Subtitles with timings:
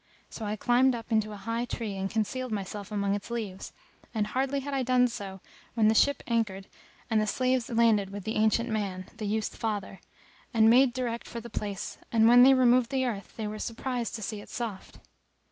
[0.31, 3.71] So I climbed up into a high tree and concealed myself among its leaves;
[4.15, 5.41] and hardly had I done so
[5.75, 6.65] when the ship anchored
[7.11, 10.01] and the slaves landed with the ancient man, the youth's father,
[10.55, 14.15] and made direct for the place and when they removed the earth they were surprised
[14.15, 14.97] to see it soft.